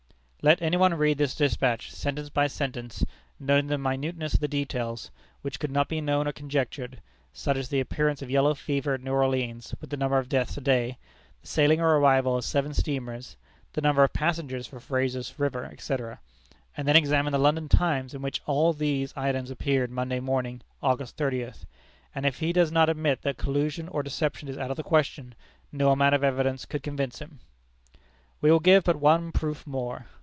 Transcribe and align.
Let 0.43 0.59
any 0.59 0.75
one 0.75 0.95
read 0.95 1.19
this 1.19 1.35
despatch, 1.35 1.91
sentence 1.91 2.29
by 2.29 2.47
sentence, 2.47 3.05
noting 3.39 3.67
the 3.67 3.77
minuteness 3.77 4.33
of 4.33 4.39
the 4.39 4.47
details 4.47 5.11
which 5.43 5.59
could 5.59 5.69
not 5.69 5.87
be 5.87 6.01
known 6.01 6.27
or 6.27 6.31
conjectured 6.31 6.99
such 7.31 7.57
as 7.57 7.69
the 7.69 7.79
appearance 7.79 8.23
of 8.23 8.31
yellow 8.31 8.55
fever 8.55 8.95
at 8.95 9.03
New 9.03 9.13
Orleans, 9.13 9.75
with 9.79 9.91
the 9.91 9.97
number 9.97 10.17
of 10.17 10.27
deaths 10.29 10.57
a 10.57 10.61
day; 10.61 10.97
the 11.43 11.47
sailing 11.47 11.79
or 11.79 11.95
arrival 11.99 12.35
of 12.37 12.43
seven 12.43 12.73
steamers; 12.73 13.37
the 13.73 13.81
number 13.81 14.03
of 14.03 14.13
passengers 14.13 14.65
for 14.65 14.79
Fraser's 14.79 15.37
River, 15.37 15.65
etc. 15.65 16.19
and 16.75 16.87
then 16.87 16.97
examine 16.97 17.33
the 17.33 17.37
London 17.37 17.69
Times, 17.69 18.15
in 18.15 18.23
which 18.23 18.41
all 18.47 18.73
these 18.73 19.13
items 19.15 19.51
appeared 19.51 19.91
Monday 19.91 20.19
morning, 20.19 20.61
August 20.81 21.17
thirtieth, 21.17 21.67
and 22.15 22.25
if 22.25 22.39
he 22.39 22.51
does 22.51 22.71
not 22.71 22.89
admit 22.89 23.21
that 23.21 23.37
collusion 23.37 23.87
or 23.89 24.01
deception 24.01 24.49
is 24.49 24.57
out 24.57 24.71
of 24.71 24.77
the 24.77 24.81
question, 24.81 25.35
no 25.71 25.91
amount 25.91 26.15
of 26.15 26.23
evidence 26.23 26.65
could 26.65 26.81
convince 26.81 27.19
him. 27.19 27.37
We 28.41 28.49
will 28.51 28.59
give 28.59 28.83
but 28.83 28.95
one 28.95 29.31
proof 29.31 29.67
more. 29.67 30.07